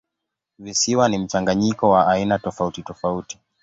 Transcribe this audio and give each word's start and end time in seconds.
Visiwa 0.59 1.09
ni 1.09 1.17
mchanganyiko 1.17 1.89
wa 1.89 2.07
aina 2.07 2.39
tofautitofauti. 2.39 3.39